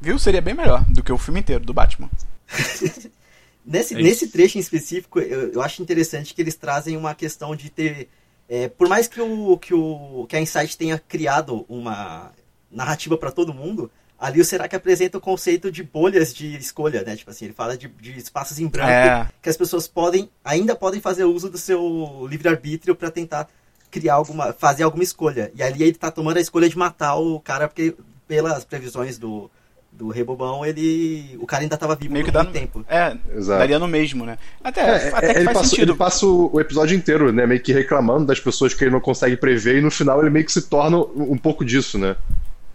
[0.00, 0.18] Viu?
[0.18, 2.08] Seria bem melhor do que o filme inteiro do Batman.
[3.66, 7.56] Nesse, É nesse trecho em específico, eu, eu acho interessante que eles trazem uma questão
[7.56, 8.10] de ter.
[8.46, 12.30] é, por mais que, o, que, o, que a Insight tenha criado uma
[12.70, 17.02] narrativa para todo mundo, ali o Será que apresenta o conceito de bolhas de escolha,
[17.02, 17.16] né?
[17.16, 19.28] Tipo assim, ele fala de, de espaços em branco É.
[19.40, 23.48] que as pessoas podem, ainda podem fazer uso do seu livre-arbítrio para tentar
[23.90, 24.52] criar alguma.
[24.52, 25.50] fazer alguma escolha.
[25.54, 27.94] E ali ele tá tomando a escolha de matar o cara, porque
[28.28, 29.50] pelas previsões do,
[29.96, 31.38] do Rebobão, ele.
[31.40, 32.84] o cara ainda tava vivo Meio que dá no, tempo.
[32.88, 33.58] É, Exato.
[33.60, 34.36] daria no mesmo, né?
[34.62, 35.92] Até, É, até é, que ele, faz passa, sentido.
[35.92, 37.46] ele passa o, o episódio inteiro, né?
[37.46, 40.44] Meio que reclamando das pessoas que ele não consegue prever, e no final ele meio
[40.44, 42.16] que se torna um pouco disso, né?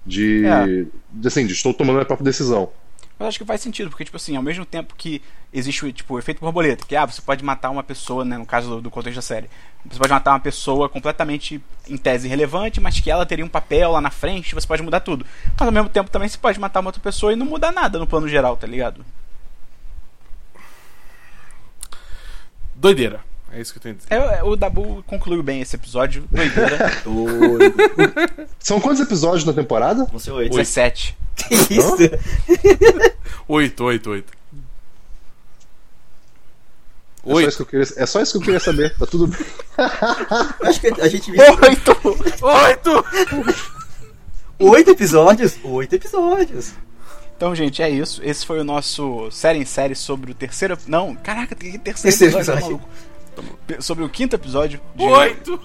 [0.06, 0.46] De.
[0.46, 0.86] É.
[1.12, 2.70] de, assim, de estou tomando a própria decisão.
[3.20, 6.14] Mas acho que faz sentido, porque, tipo assim, ao mesmo tempo que existe o, tipo,
[6.14, 8.90] o efeito borboleta, que ah, você pode matar uma pessoa, né, no caso do, do
[8.90, 9.50] contexto da série,
[9.86, 13.92] você pode matar uma pessoa completamente, em tese, irrelevante, mas que ela teria um papel
[13.92, 15.26] lá na frente, você pode mudar tudo.
[15.60, 18.00] Mas ao mesmo tempo também você pode matar uma outra pessoa e não mudar nada
[18.00, 19.06] no plano geral, tá ligado?
[22.74, 23.20] Doideira.
[23.52, 24.38] É isso que eu tenho a dizer.
[24.40, 27.76] É, o Dabu concluiu bem esse episódio, doideira, Doido.
[28.60, 30.08] São quantos episódios na temporada?
[30.12, 30.52] Não sei oito.
[30.56, 31.18] 17.
[31.36, 31.96] Que isso?
[33.48, 34.34] Oito, oito, oito.
[37.26, 37.48] É só, Oito.
[37.50, 38.96] isso que eu queria, é só isso que eu queria saber.
[38.98, 39.40] Tá tudo bem.
[40.68, 42.46] Acho que a gente viu Oito!
[42.46, 43.06] Oito!
[44.60, 45.58] oito episódios.
[45.64, 46.74] Oito episódios.
[47.36, 48.22] Então, gente, é isso.
[48.24, 50.78] Esse foi o nosso série em série sobre o terceiro.
[50.88, 52.78] Não, caraca, tem que terceiro, Terceiro episódio, episódio.
[52.78, 53.09] tá maluco?
[53.80, 55.60] Sobre o quinto episódio de, Oito!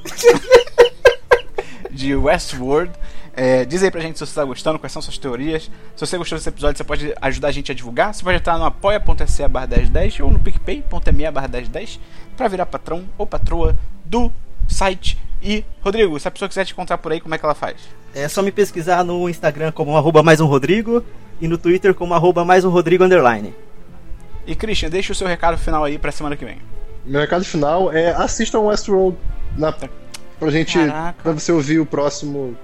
[1.91, 2.93] de Westworld.
[3.37, 5.65] É, diz aí pra gente se você tá gostando, quais são suas teorias.
[5.97, 8.15] Se você gostou desse episódio, você pode ajudar a gente a divulgar.
[8.15, 12.01] Você pode entrar no apoia.se barra 1010 ou no picpay.me barra 1010
[12.37, 14.33] pra virar patrão ou patroa do
[14.69, 15.19] site.
[15.43, 17.77] E, Rodrigo, se a pessoa quiser te encontrar por aí, como é que ela faz?
[18.15, 21.05] É só me pesquisar no Instagram como arroba mais um Rodrigo
[21.41, 23.53] e no Twitter como arroba mais um Rodrigo underline.
[24.47, 26.59] E, Christian, deixa o seu recado final aí pra semana que vem.
[27.05, 29.17] Meu recado final é assistam Westworld
[29.57, 30.79] na, pra gente.
[30.79, 31.23] Caraca.
[31.23, 32.57] pra você ouvir o próximo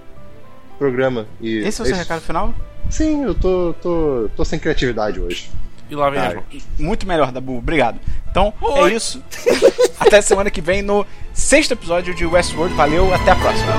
[0.79, 1.26] programa.
[1.40, 2.55] E Esse é o seu recado final?
[2.88, 5.50] Sim, eu tô, tô, tô sem criatividade hoje.
[5.90, 6.66] E lá vem Ah, mãos.
[6.79, 7.59] Muito melhor, Dabu.
[7.59, 8.00] Obrigado.
[8.31, 8.92] Então, Oi.
[8.92, 9.22] é isso.
[9.98, 12.74] até semana que vem no sexto episódio de Westworld.
[12.74, 13.72] Valeu, até a próxima.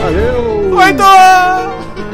[0.00, 0.74] Valeu!
[0.76, 2.09] Oito!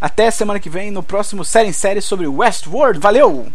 [0.00, 3.00] Até semana que vem no próximo Série em Série sobre Westworld.
[3.00, 3.46] Valeu!